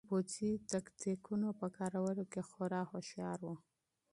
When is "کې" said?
2.31-2.41